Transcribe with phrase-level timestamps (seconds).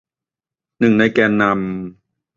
[0.79, 1.57] หนึ่งในแกนนำ